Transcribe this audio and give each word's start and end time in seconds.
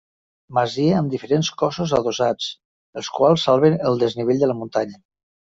Masia 0.57 0.95
amb 1.01 1.11
diferents 1.15 1.51
cossos 1.59 1.93
adossats, 1.97 2.47
els 3.01 3.11
quals 3.19 3.45
salven 3.51 3.79
el 3.93 4.03
desnivell 4.07 4.43
de 4.47 4.53
la 4.55 4.59
muntanya. 4.65 4.99